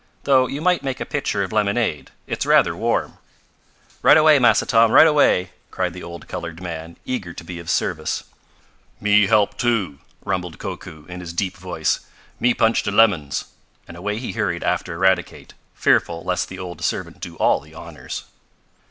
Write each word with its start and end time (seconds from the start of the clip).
"Though 0.23 0.47
you 0.47 0.61
might 0.61 0.81
make 0.81 0.99
a 0.99 1.05
pitcher 1.05 1.43
of 1.43 1.51
lemonade. 1.53 2.09
It's 2.25 2.43
rather 2.47 2.75
warm." 2.75 3.19
"Right 4.01 4.17
away, 4.17 4.39
Massa 4.39 4.65
Tom! 4.65 4.91
Right 4.91 5.05
away!" 5.05 5.51
cried 5.69 5.93
the 5.93 6.01
old 6.01 6.27
colored 6.27 6.59
man, 6.59 6.97
eager 7.05 7.33
to 7.33 7.43
be 7.43 7.59
of 7.59 7.69
service. 7.69 8.23
"Me 8.99 9.27
help, 9.27 9.59
too!" 9.59 9.99
rumbled 10.25 10.57
Koku, 10.57 11.05
in 11.05 11.19
his 11.19 11.33
deep 11.33 11.55
voice. 11.55 11.99
"Me 12.39 12.55
punch 12.55 12.81
de 12.81 12.89
lemons!" 12.89 13.45
and 13.87 13.95
away 13.95 14.17
he 14.17 14.31
hurried 14.31 14.63
after 14.63 14.95
Eradicate, 14.95 15.53
fearful 15.75 16.23
lest 16.23 16.49
the 16.49 16.57
old 16.57 16.81
servant 16.81 17.19
do 17.19 17.35
all 17.35 17.59
the 17.59 17.75
honors. 17.75 18.23